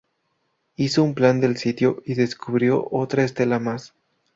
[0.77, 3.93] Hizo un plan del sitio y descubrió otra estela más.